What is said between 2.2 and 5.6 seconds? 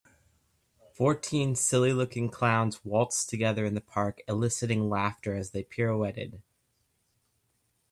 clowns waltzed together in the park eliciting laughter as